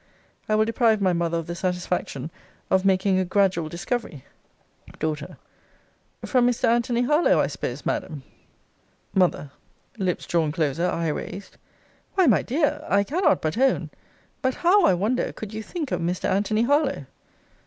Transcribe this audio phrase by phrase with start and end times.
[0.49, 2.31] I will deprive my mother of the satisfaction
[2.71, 4.25] of making a gradual discovery.
[4.97, 5.15] D.
[6.25, 6.63] From Mr.
[6.67, 8.23] Antony Harlowe, I suppose, Madam?
[9.15, 9.51] M.
[9.99, 11.57] [Lips drawn closer: eye raised]
[12.15, 12.83] Why, my dear!
[12.89, 13.91] I cannot but own
[14.41, 16.27] But how, I wonder, could you think of Mr.
[16.27, 17.01] Anthony Harlowe?
[17.05, 17.05] D.